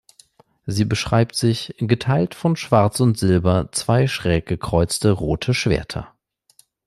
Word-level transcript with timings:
Sie 0.65 0.85
beschreibt 0.85 1.35
sich: 1.35 1.75
"Geteilt 1.77 2.33
von 2.33 2.55
Schwarz 2.55 2.99
und 3.01 3.19
Silber 3.19 3.69
zwei 3.71 4.07
schräggekreuzte 4.07 5.11
rote 5.11 5.53
Schwerter. 5.53 6.07